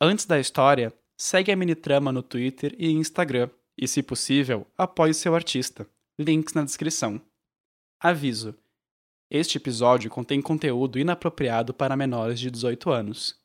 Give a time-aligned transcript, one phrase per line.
[0.00, 3.48] Antes da história, segue a Minitrama no Twitter e Instagram
[3.78, 5.88] e, se possível, apoie seu artista.
[6.18, 7.20] Links na descrição.
[7.98, 8.54] Aviso:
[9.30, 13.40] este episódio contém conteúdo inapropriado para menores de 18 anos.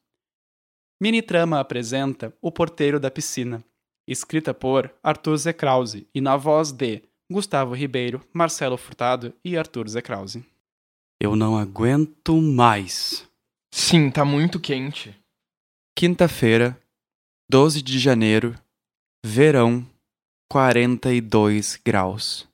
[1.02, 3.63] Minitrama apresenta O Porteiro da Piscina,
[4.08, 5.54] escrita por Arthur Z.
[5.54, 10.02] Krause e na voz de Gustavo Ribeiro, Marcelo Furtado e Arthur Z.
[10.02, 10.46] Krause.
[11.20, 13.28] Eu não aguento mais.
[13.74, 15.21] Sim, tá muito quente.
[15.94, 16.81] Quinta-feira,
[17.49, 18.55] 12 de janeiro,
[19.23, 19.85] verão,
[20.49, 22.47] 42 graus.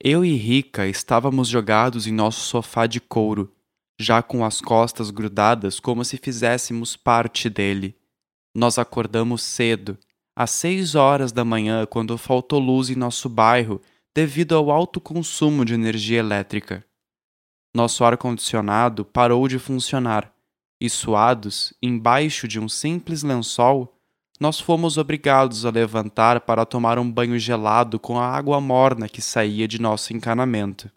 [0.00, 3.52] Eu e Rica estávamos jogados em nosso sofá de couro,
[3.98, 7.96] já com as costas grudadas como se fizéssemos parte dele.
[8.54, 9.98] Nós acordamos cedo,
[10.36, 13.80] às seis horas da manhã, quando faltou luz em nosso bairro
[14.14, 16.84] devido ao alto consumo de energia elétrica.
[17.74, 20.33] Nosso ar-condicionado parou de funcionar
[20.80, 23.94] e, suados, embaixo de um simples lençol,
[24.40, 29.22] nós fomos obrigados a levantar para tomar um banho gelado com a água morna que
[29.22, 30.90] saía de nosso encanamento.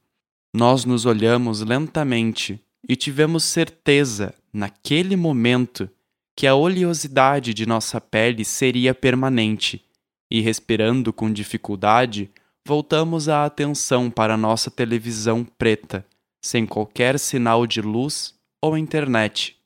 [0.54, 5.90] Nós nos olhamos lentamente e tivemos certeza, naquele momento,
[6.36, 9.84] que a oleosidade de nossa pele seria permanente,
[10.30, 12.30] e respirando com dificuldade,
[12.66, 16.06] voltamos a atenção para nossa televisão preta,
[16.42, 19.57] sem qualquer sinal de luz ou internet.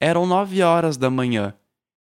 [0.00, 1.54] Eram nove horas da manhã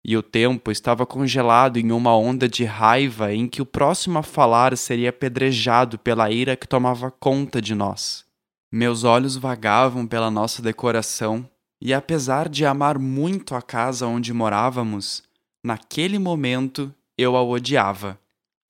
[0.05, 4.23] e o tempo estava congelado em uma onda de raiva em que o próximo a
[4.23, 8.25] falar seria apedrejado pela ira que tomava conta de nós.
[8.70, 11.48] Meus olhos vagavam pela nossa decoração,
[11.81, 15.23] e apesar de amar muito a casa onde morávamos,
[15.63, 18.19] naquele momento eu a odiava.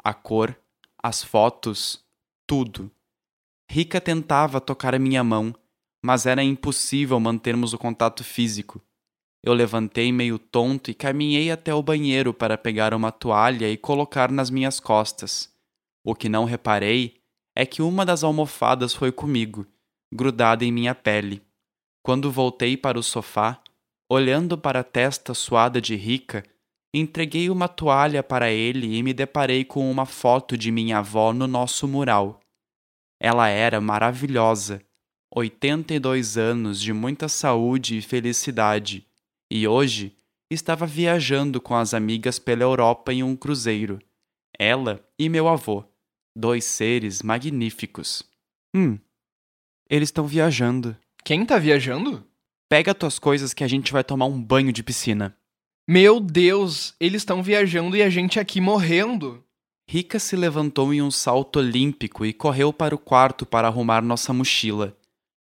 [0.03, 0.59] A cor,
[1.01, 2.05] as fotos,
[2.47, 2.91] tudo.
[3.71, 5.55] Rica tentava tocar a minha mão,
[6.05, 8.83] mas era impossível mantermos o contato físico.
[9.45, 14.31] Eu levantei meio tonto e caminhei até o banheiro para pegar uma toalha e colocar
[14.31, 15.53] nas minhas costas.
[16.05, 17.21] O que não reparei
[17.55, 19.67] é que uma das almofadas foi comigo,
[20.15, 21.43] grudada em minha pele.
[22.05, 23.61] Quando voltei para o sofá,
[24.09, 26.45] olhando para a testa suada de Rica,
[26.95, 31.49] entreguei uma toalha para ele e me deparei com uma foto de minha avó no
[31.49, 32.39] nosso mural.
[33.21, 34.81] Ela era maravilhosa,
[35.35, 39.05] 82 anos de muita saúde e felicidade
[39.55, 40.17] e hoje
[40.51, 43.99] estava viajando com as amigas pela Europa em um cruzeiro.
[44.59, 45.85] Ela e meu avô,
[46.35, 48.23] dois seres magníficos.
[48.75, 48.99] Hum,
[49.91, 50.97] eles estão viajando.
[51.23, 52.27] Quem tá viajando?
[52.67, 55.37] Pega tuas coisas que a gente vai tomar um banho de piscina.
[55.87, 59.45] Meu Deus, eles estão viajando e a gente aqui morrendo.
[59.87, 64.33] Rica se levantou em um salto olímpico e correu para o quarto para arrumar nossa
[64.33, 64.97] mochila.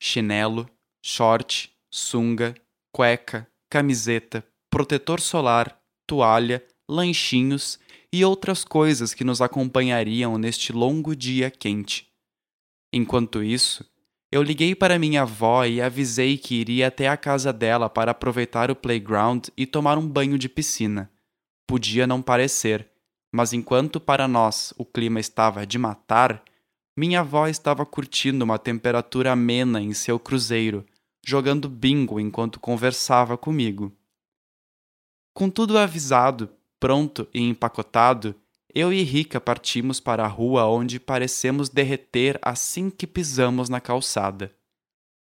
[0.01, 0.67] Chinelo,
[1.05, 2.55] short, sunga,
[2.91, 7.79] cueca, camiseta, protetor solar, toalha, lanchinhos
[8.11, 12.05] e outras coisas que nos acompanhariam neste longo dia quente.
[12.91, 13.89] Enquanto isso,
[14.29, 18.69] eu liguei para minha avó e avisei que iria até a casa dela para aproveitar
[18.69, 21.09] o playground e tomar um banho de piscina.
[21.65, 22.89] Podia não parecer,
[23.33, 26.43] mas enquanto para nós o clima estava de matar,
[26.97, 30.85] minha avó estava curtindo uma temperatura amena em seu cruzeiro,
[31.23, 33.91] jogando bingo enquanto conversava comigo.
[35.33, 36.49] Com tudo avisado,
[36.79, 38.35] pronto e empacotado,
[38.73, 44.53] eu e Rica partimos para a rua onde parecemos derreter assim que pisamos na calçada.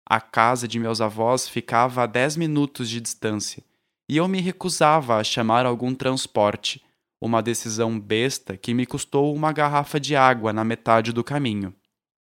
[0.08, 3.62] A casa de meus avós ficava a dez minutos de distância,
[4.08, 6.82] e eu me recusava a chamar algum transporte,
[7.20, 11.74] uma decisão besta que me custou uma garrafa de água na metade do caminho.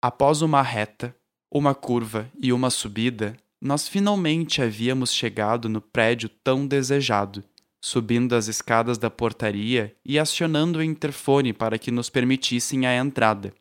[0.01, 1.15] Após uma reta,
[1.51, 7.43] uma curva e uma subida, nós finalmente havíamos chegado no prédio tão desejado,
[7.81, 13.53] subindo as escadas da portaria e acionando o interfone para que nos permitissem a entrada.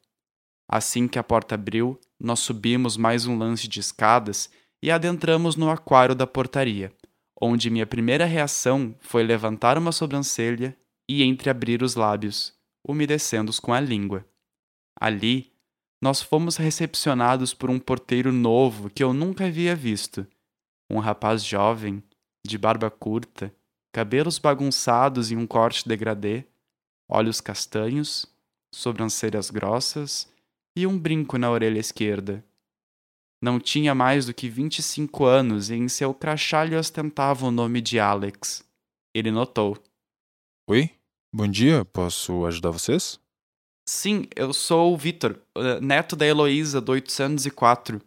[0.69, 4.51] Assim que a porta abriu, nós subimos mais um lance de escadas
[4.83, 6.93] e adentramos no aquário da portaria,
[7.41, 10.77] onde minha primeira reação foi levantar uma sobrancelha
[11.09, 12.53] e entreabrir os lábios,
[12.87, 14.27] umedecendo-os com a língua.
[14.99, 15.53] Ali,
[16.01, 20.27] nós fomos recepcionados por um porteiro novo que eu nunca havia visto.
[20.91, 22.03] Um rapaz jovem,
[22.47, 23.55] de barba curta,
[23.93, 26.45] cabelos bagunçados em um corte degradê,
[27.09, 28.27] olhos castanhos,
[28.73, 30.31] sobrancelhas grossas
[30.77, 32.45] e um brinco na orelha esquerda.
[33.43, 37.81] Não tinha mais do que 25 anos e em seu crachá lhe ostentava o nome
[37.81, 38.65] de Alex.
[39.15, 39.77] Ele notou.
[40.69, 40.91] Oi,
[41.33, 43.21] bom dia, posso ajudar vocês?
[43.89, 48.03] Sim, eu sou o Vitor, eh, neto da Heloísa, do 804.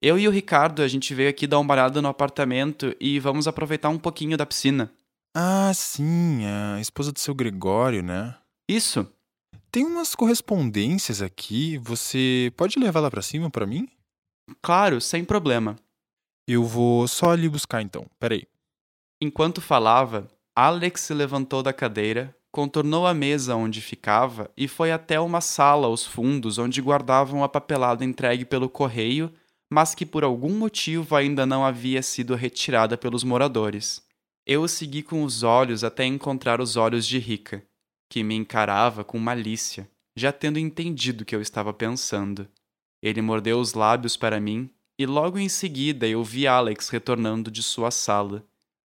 [0.00, 3.48] Eu e o Ricardo, a gente veio aqui dar uma olhada no apartamento e vamos
[3.48, 4.92] aproveitar um pouquinho da piscina.
[5.34, 8.36] Ah, sim, a esposa do seu Gregório, né?
[8.68, 9.10] Isso.
[9.72, 11.78] Tem umas correspondências aqui.
[11.78, 13.88] Você pode levar lá pra cima pra mim?
[14.62, 15.76] Claro, sem problema.
[16.46, 18.06] Eu vou só ali buscar então.
[18.20, 18.46] Peraí.
[19.20, 25.20] Enquanto falava, Alex se levantou da cadeira, contornou a mesa onde ficava e foi até
[25.20, 29.32] uma sala aos fundos onde guardavam a papelada entregue pelo correio,
[29.70, 34.02] mas que por algum motivo ainda não havia sido retirada pelos moradores.
[34.46, 37.62] Eu o segui com os olhos até encontrar os olhos de Rica,
[38.08, 42.48] que me encarava com malícia, já tendo entendido o que eu estava pensando.
[43.02, 47.62] Ele mordeu os lábios para mim e logo em seguida eu vi Alex retornando de
[47.62, 48.44] sua sala,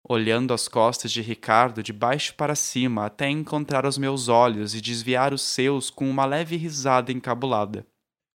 [0.08, 4.82] olhando as costas de Ricardo de baixo para cima até encontrar os meus olhos e
[4.82, 7.86] desviar os seus com uma leve risada encabulada.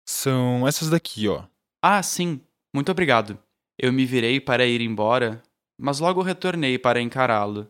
[0.04, 1.44] São essas daqui, ó.
[1.82, 2.40] Ah, sim,
[2.74, 3.38] muito obrigado.
[3.78, 5.42] Eu me virei para ir embora,
[5.78, 7.68] mas logo retornei para encará-lo.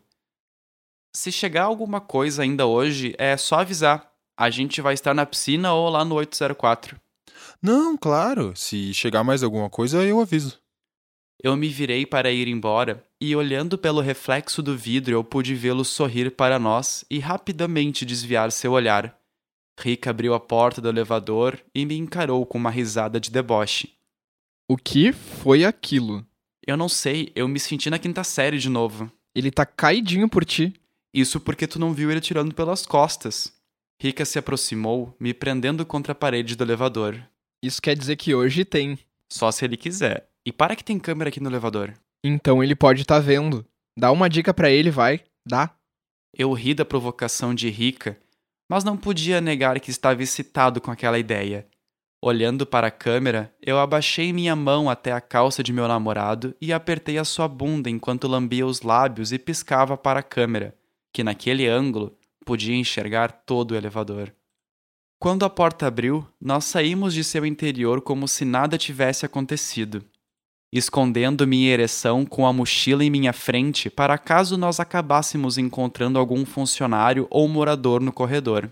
[1.15, 4.11] Se chegar alguma coisa ainda hoje, é só avisar.
[4.39, 6.99] A gente vai estar na piscina ou lá no 804.
[7.61, 8.55] Não, claro.
[8.57, 10.59] Se chegar mais alguma coisa, eu aviso.
[11.43, 15.85] Eu me virei para ir embora e, olhando pelo reflexo do vidro, eu pude vê-lo
[15.87, 19.19] sorrir para nós e rapidamente desviar seu olhar.
[19.79, 23.95] Rick abriu a porta do elevador e me encarou com uma risada de deboche.
[24.69, 26.25] O que foi aquilo?
[26.67, 29.11] Eu não sei, eu me senti na quinta série de novo.
[29.35, 30.75] Ele tá caidinho por ti.
[31.13, 33.53] Isso porque tu não viu ele tirando pelas costas.
[33.99, 37.21] Rika se aproximou, me prendendo contra a parede do elevador.
[37.63, 38.99] Isso quer dizer que hoje tem.
[39.29, 40.30] Só se ele quiser.
[40.47, 41.95] E para que tem câmera aqui no elevador?
[42.25, 43.67] Então ele pode estar tá vendo.
[43.99, 45.21] Dá uma dica para ele, vai.
[45.47, 45.75] Dá.
[46.37, 48.17] Eu ri da provocação de Rika,
[48.69, 51.67] mas não podia negar que estava excitado com aquela ideia.
[52.23, 56.73] Olhando para a câmera, eu abaixei minha mão até a calça de meu namorado e
[56.73, 60.77] apertei a sua bunda enquanto lambia os lábios e piscava para a câmera,
[61.13, 64.33] que naquele ângulo podia enxergar todo o elevador.
[65.19, 70.05] Quando a porta abriu, nós saímos de seu interior como se nada tivesse acontecido,
[70.73, 76.45] escondendo minha ereção com a mochila em minha frente para caso nós acabássemos encontrando algum
[76.45, 78.71] funcionário ou morador no corredor.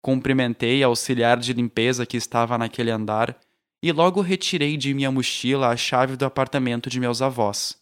[0.00, 3.36] Cumprimentei a auxiliar de limpeza que estava naquele andar
[3.82, 7.76] e logo retirei de minha mochila a chave do apartamento de meus avós,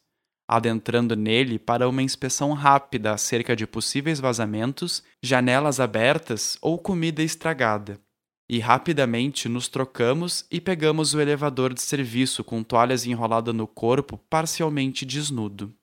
[0.49, 8.00] adentrando nele para uma inspeção rápida acerca de possíveis vazamentos, janelas abertas ou comida estragada.
[8.49, 14.19] E rapidamente nos trocamos e pegamos o elevador de serviço com toalhas enroladas no corpo,
[14.29, 15.75] parcialmente desnudo.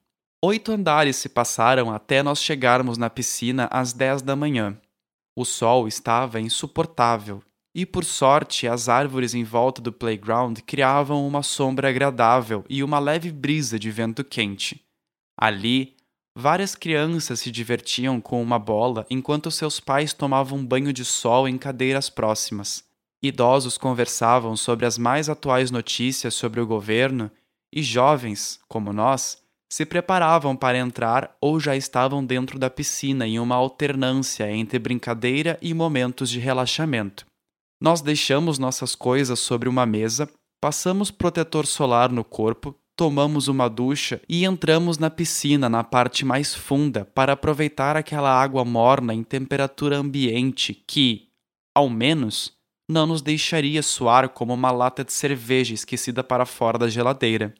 [0.43, 4.79] Oito andares se passaram até nós chegarmos na piscina às dez da manhã.
[5.35, 7.41] O sol estava insuportável,
[7.73, 12.99] e por sorte as árvores em volta do playground criavam uma sombra agradável e uma
[12.99, 14.83] leve brisa de vento quente.
[15.37, 15.95] Ali,
[16.35, 21.57] várias crianças se divertiam com uma bola enquanto seus pais tomavam banho de sol em
[21.57, 22.83] cadeiras próximas.
[23.21, 27.29] Idosos conversavam sobre as mais atuais notícias sobre o governo
[27.71, 29.41] e jovens, como nós,
[29.71, 35.57] se preparavam para entrar ou já estavam dentro da piscina em uma alternância entre brincadeira
[35.61, 37.25] e momentos de relaxamento.
[37.79, 40.29] Nós deixamos nossas coisas sobre uma mesa,
[40.59, 46.53] passamos protetor solar no corpo, tomamos uma ducha e entramos na piscina na parte mais
[46.53, 51.27] funda para aproveitar aquela água morna em temperatura ambiente que,
[51.73, 52.53] ao menos,
[52.87, 57.55] não nos deixaria suar como uma lata de cerveja esquecida para fora da geladeira.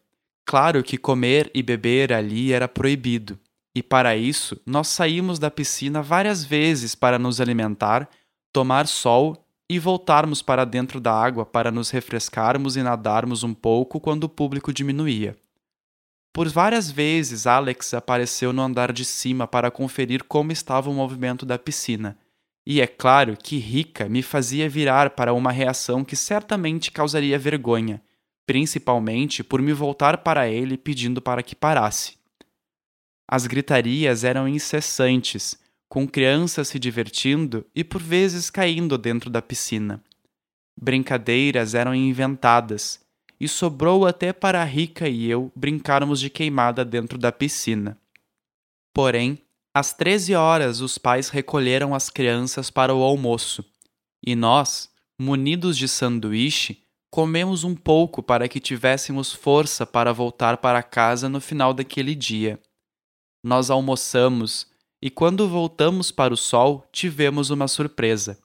[0.45, 3.39] Claro que comer e beber ali era proibido,
[3.75, 8.07] e para isso nós saímos da piscina várias vezes para nos alimentar,
[8.53, 14.01] tomar sol e voltarmos para dentro da água para nos refrescarmos e nadarmos um pouco
[14.01, 15.33] quando o público diminuía.
[16.33, 21.45] Por várias vezes, Alex apareceu no andar de cima para conferir como estava o movimento
[21.45, 22.17] da piscina.
[22.65, 28.01] E é claro que Rica me fazia virar para uma reação que certamente causaria vergonha,
[28.45, 32.17] principalmente por me voltar para ele pedindo para que parasse.
[33.25, 35.57] As gritarias eram incessantes,
[35.91, 40.01] com crianças se divertindo e por vezes caindo dentro da piscina.
[40.81, 43.01] Brincadeiras eram inventadas,
[43.37, 47.99] e sobrou até para a Rica e eu brincarmos de queimada dentro da piscina.
[48.93, 49.37] Porém,
[49.73, 53.61] às 13 horas os pais recolheram as crianças para o almoço,
[54.25, 56.81] e nós, munidos de sanduíche,
[57.13, 62.57] Comemos um pouco para que tivéssemos força para voltar para casa no final daquele dia.
[63.43, 64.70] Nós almoçamos
[65.01, 68.37] e, quando voltamos para o sol, tivemos uma surpresa.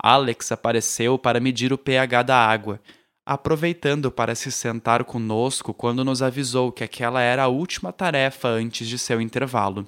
[0.00, 2.80] Alex apareceu para medir o pH da água,
[3.24, 8.86] aproveitando para se sentar conosco quando nos avisou que aquela era a última tarefa antes
[8.86, 9.86] de seu intervalo.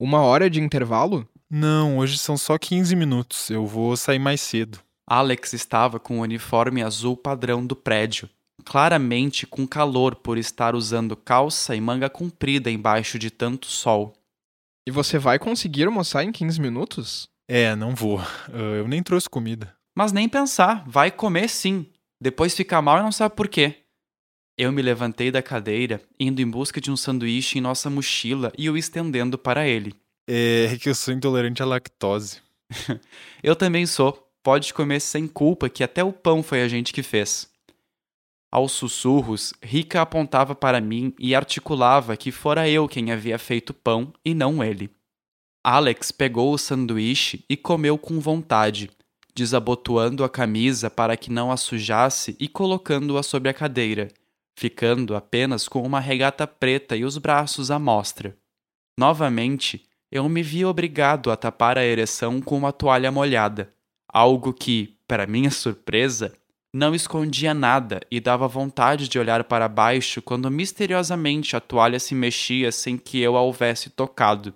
[0.00, 1.28] Uma hora de intervalo?
[1.48, 3.48] Não, hoje são só 15 minutos.
[3.48, 4.80] Eu vou sair mais cedo.
[5.06, 8.28] Alex estava com o uniforme azul padrão do prédio,
[8.64, 14.14] claramente com calor por estar usando calça e manga comprida embaixo de tanto sol.
[14.86, 17.28] E você vai conseguir almoçar em 15 minutos?
[17.48, 18.20] É, não vou.
[18.52, 19.74] Eu nem trouxe comida.
[19.96, 21.86] Mas nem pensar, vai comer sim.
[22.20, 23.76] Depois fica mal e não sabe por quê.
[24.56, 28.70] Eu me levantei da cadeira, indo em busca de um sanduíche em nossa mochila e
[28.70, 29.94] o estendendo para ele.
[30.28, 32.40] É que eu sou intolerante à lactose.
[33.42, 34.20] Eu também sou.
[34.42, 37.48] Pode comer sem culpa, que até o pão foi a gente que fez.
[38.54, 44.12] Aos sussurros, Rica apontava para mim e articulava que fora eu quem havia feito pão
[44.24, 44.88] e não ele.
[45.64, 48.88] Alex pegou o sanduíche e comeu com vontade,
[49.34, 54.06] desabotoando a camisa para que não a sujasse e colocando-a sobre a cadeira,
[54.56, 58.38] ficando apenas com uma regata preta e os braços à mostra.
[58.96, 63.74] Novamente, eu me vi obrigado a tapar a ereção com uma toalha molhada,
[64.08, 66.32] algo que, para minha surpresa,
[66.74, 72.16] não escondia nada e dava vontade de olhar para baixo quando misteriosamente a toalha se
[72.16, 74.52] mexia sem que eu a houvesse tocado.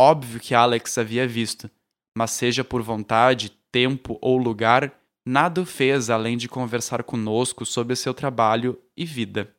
[0.00, 1.68] Óbvio que Alex havia visto,
[2.16, 7.96] mas seja por vontade, tempo ou lugar, nada o fez além de conversar conosco sobre
[7.96, 9.52] seu trabalho e vida.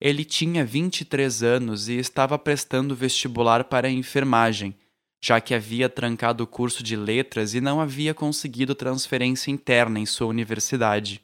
[0.00, 4.76] Ele tinha 23 anos e estava prestando vestibular para a enfermagem,
[5.26, 10.04] já que havia trancado o curso de letras e não havia conseguido transferência interna em
[10.04, 11.22] sua universidade.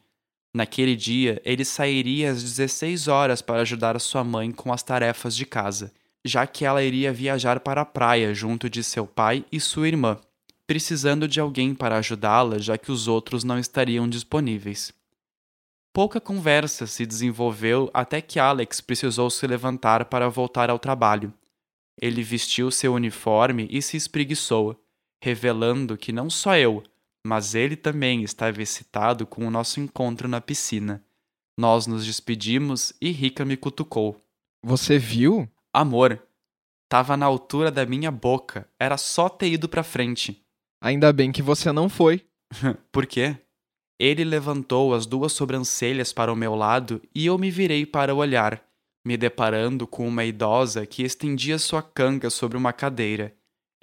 [0.55, 5.45] Naquele dia, ele sairia às 16 horas para ajudar sua mãe com as tarefas de
[5.45, 5.93] casa,
[6.25, 10.19] já que ela iria viajar para a praia junto de seu pai e sua irmã,
[10.67, 14.95] precisando de alguém para ajudá-la, já que os outros não estariam disponíveis.
[15.93, 21.35] Pouca conversa se desenvolveu até que Alex precisou se levantar para voltar ao trabalho.
[22.01, 24.83] Ele vestiu seu uniforme e se espreguiçou,
[25.23, 26.83] revelando que não só eu,
[27.27, 31.05] mas ele também estava excitado com o nosso encontro na piscina.
[31.59, 34.25] Nós nos despedimos e Rica me cutucou.
[34.65, 35.47] Você viu?
[35.73, 36.23] Amor,
[36.89, 40.43] tava na altura da minha boca, era só ter ido pra frente.
[40.83, 42.25] Ainda bem que você não foi.
[42.91, 43.37] Por quê?
[43.99, 48.65] Ele levantou as duas sobrancelhas para o meu lado e eu me virei para olhar,
[49.05, 53.35] me deparando com uma idosa que estendia sua canga sobre uma cadeira.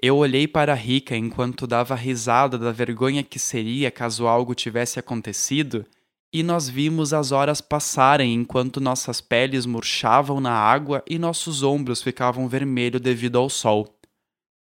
[0.02, 5.00] Eu olhei para a rica enquanto dava risada da vergonha que seria caso algo tivesse
[5.00, 5.86] acontecido,
[6.32, 12.04] e nós vimos as horas passarem enquanto nossas peles murchavam na água e nossos ombros
[12.04, 13.98] ficavam vermelhos devido ao sol.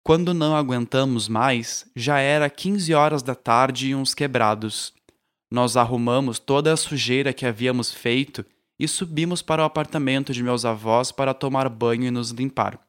[0.04, 4.94] Quando não aguentamos mais, já era 15 horas da tarde e uns quebrados.
[5.50, 8.46] Nós arrumamos toda a sujeira que havíamos feito
[8.80, 12.80] e subimos para o apartamento de meus avós para tomar banho e nos limpar.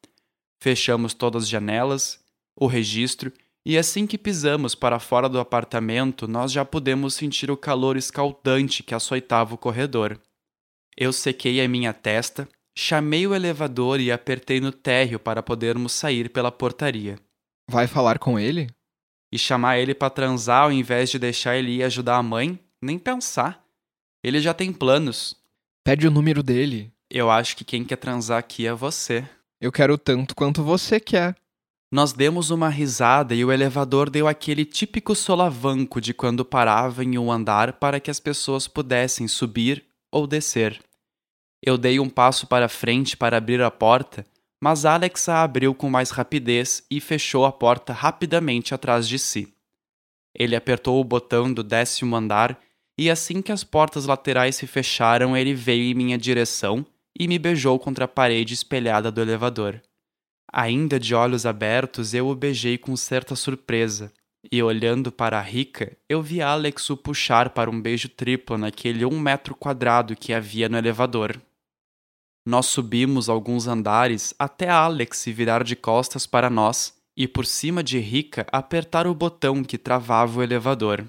[0.62, 2.18] Fechamos todas as janelas,
[2.56, 3.32] o registro,
[3.66, 8.82] e assim que pisamos para fora do apartamento, nós já pudemos sentir o calor escaldante
[8.82, 10.20] que açoitava o corredor.
[10.96, 16.28] Eu sequei a minha testa, chamei o elevador e apertei no térreo para podermos sair
[16.28, 17.18] pela portaria.
[17.68, 18.68] Vai falar com ele?
[19.32, 22.58] E chamar ele para transar ao invés de deixar ele ir ajudar a mãe?
[22.80, 23.64] Nem pensar.
[24.22, 25.36] Ele já tem planos.
[25.84, 26.90] Pede o número dele.
[27.10, 29.28] Eu acho que quem quer transar aqui é você.
[29.60, 31.36] Eu quero tanto quanto você quer.
[31.92, 37.18] Nós demos uma risada e o elevador deu aquele típico solavanco de quando parava em
[37.18, 40.82] um andar para que as pessoas pudessem subir ou descer.
[41.62, 44.24] Eu dei um passo para frente para abrir a porta,
[44.62, 49.52] mas Alex a abriu com mais rapidez e fechou a porta rapidamente atrás de si.
[50.34, 52.58] Ele apertou o botão do décimo andar
[52.98, 56.86] e assim que as portas laterais se fecharam, ele veio em minha direção
[57.18, 59.80] e me beijou contra a parede espelhada do elevador.
[60.52, 64.12] Ainda de olhos abertos, eu o beijei com certa surpresa,
[64.50, 69.04] e olhando para a rica, eu vi Alex o puxar para um beijo triplo naquele
[69.04, 71.40] um metro quadrado que havia no elevador.
[72.46, 77.82] Nós subimos alguns andares até Alex se virar de costas para nós e, por cima
[77.82, 81.06] de Rica, apertar o botão que travava o elevador.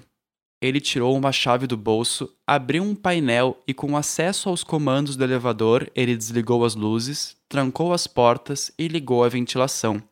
[0.60, 5.22] Ele tirou uma chave do bolso, abriu um painel e, com acesso aos comandos do
[5.22, 10.02] elevador, ele desligou as luzes, trancou as portas e ligou a ventilação.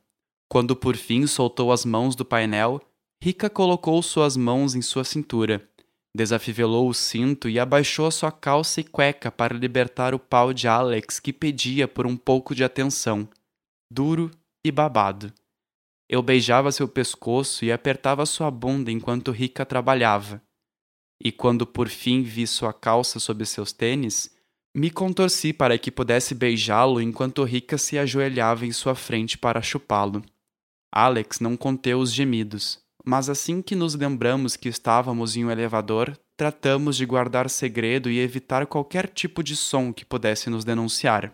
[0.48, 2.80] Quando por fim soltou as mãos do painel,
[3.22, 5.66] Rica colocou suas mãos em sua cintura,
[6.14, 11.18] desafivelou o cinto e abaixou sua calça e cueca para libertar o pau de Alex
[11.18, 13.26] que pedia por um pouco de atenção,
[13.90, 14.30] duro
[14.62, 15.32] e babado.
[16.08, 20.42] Eu beijava seu pescoço e apertava sua bunda enquanto Rica trabalhava.
[21.22, 24.34] E quando por fim vi sua calça sob seus tênis,
[24.76, 30.20] Me contorci para que pudesse beijá-lo enquanto Rica se ajoelhava em sua frente para chupá-lo.
[30.92, 36.18] Alex não conteu os gemidos, mas assim que nos lembramos que estávamos em um elevador,
[36.36, 41.32] tratamos de guardar segredo e evitar qualquer tipo de som que pudesse nos denunciar.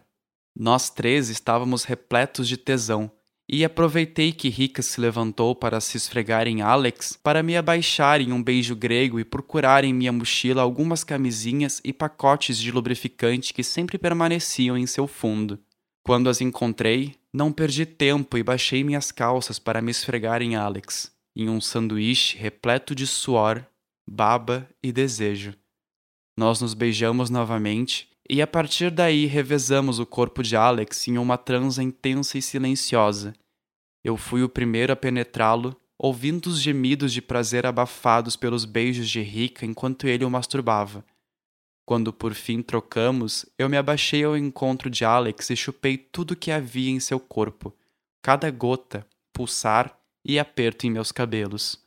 [0.54, 3.10] Nós três estávamos repletos de tesão,
[3.52, 8.32] e aproveitei que Rica se levantou para se esfregar em Alex para me abaixar em
[8.32, 13.64] um beijo grego e procurar em minha mochila algumas camisinhas e pacotes de lubrificante que
[13.64, 15.58] sempre permaneciam em seu fundo.
[16.04, 21.10] Quando as encontrei, não perdi tempo e baixei minhas calças para me esfregar em Alex,
[21.34, 23.66] em um sanduíche repleto de suor,
[24.08, 25.54] baba e desejo.
[26.38, 31.36] Nós nos beijamos novamente e a partir daí revezamos o corpo de Alex em uma
[31.36, 33.34] transa intensa e silenciosa.
[34.02, 39.20] Eu fui o primeiro a penetrá-lo, ouvindo os gemidos de prazer abafados pelos beijos de
[39.20, 41.04] Rica enquanto ele o masturbava.
[41.84, 46.50] Quando por fim trocamos, eu me abaixei ao encontro de Alex e chupei tudo que
[46.50, 47.76] havia em seu corpo,
[48.22, 51.84] cada gota, pulsar e aperto em meus cabelos.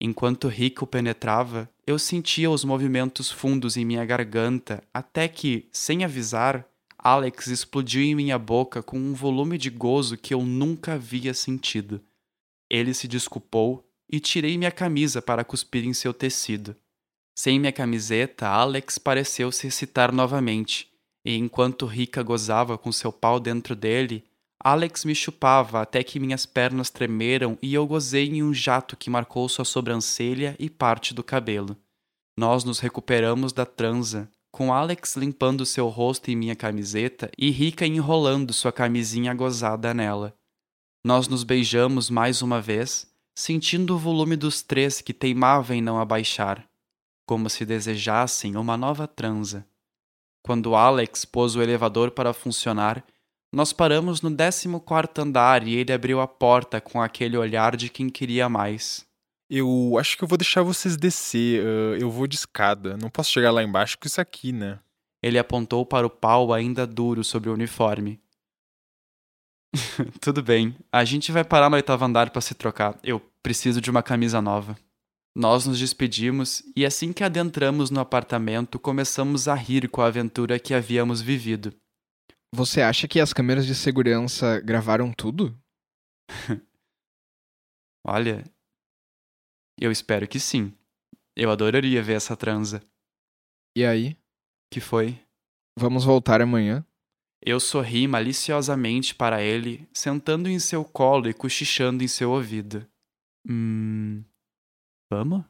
[0.00, 6.68] Enquanto Rico penetrava, eu sentia os movimentos fundos em minha garganta, até que, sem avisar,
[6.98, 12.02] Alex explodiu em minha boca com um volume de gozo que eu nunca havia sentido.
[12.68, 16.74] Ele se desculpou e tirei minha camisa para cuspir em seu tecido.
[17.38, 20.90] Sem minha camiseta, Alex pareceu se excitar novamente,
[21.24, 24.24] e enquanto Rica gozava com seu pau dentro dele,
[24.60, 29.08] Alex me chupava até que minhas pernas tremeram e eu gozei em um jato que
[29.08, 31.76] marcou sua sobrancelha e parte do cabelo.
[32.36, 34.28] Nós nos recuperamos da transa,
[34.58, 40.34] com Alex limpando seu rosto em minha camiseta e Rica enrolando sua camisinha gozada nela.
[41.04, 46.00] Nós nos beijamos mais uma vez, sentindo o volume dos três que teimava em não
[46.00, 46.68] abaixar,
[47.24, 49.64] como se desejassem uma nova transa.
[50.42, 53.04] Quando Alex pôs o elevador para funcionar,
[53.54, 54.68] nós paramos no 14
[55.20, 59.06] andar e ele abriu a porta com aquele olhar de quem queria mais.
[59.50, 61.64] Eu acho que eu vou deixar vocês descer.
[61.64, 62.96] Uh, eu vou de escada.
[62.96, 64.78] Não posso chegar lá embaixo com isso aqui, né?
[65.22, 68.20] Ele apontou para o pau ainda duro sobre o uniforme.
[70.20, 70.76] Tudo bem.
[70.92, 72.98] A gente vai parar no oitavo andar para se trocar.
[73.02, 74.76] Eu preciso de uma camisa nova.
[75.34, 80.58] Nós nos despedimos e assim que adentramos no apartamento, começamos a rir com a aventura
[80.58, 81.72] que havíamos vivido.
[82.52, 85.56] Você acha que as câmeras de segurança gravaram tudo?
[88.04, 88.42] Olha,
[89.80, 90.72] eu espero que sim.
[91.36, 92.82] Eu adoraria ver essa transa.
[93.76, 94.16] E aí?
[94.70, 95.18] Que foi?
[95.78, 96.84] Vamos voltar amanhã?
[97.40, 102.86] Eu sorri maliciosamente para ele, sentando em seu colo e cochichando em seu ouvido.
[103.48, 104.24] Hum.
[105.10, 105.44] Vamos?